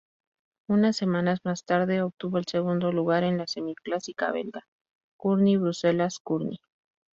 [0.67, 4.65] Unas semanas más tarde, obtuvo el segundo lugar en la semi-clásica belga
[5.19, 6.57] Kuurne-Bruselas-Kuurne.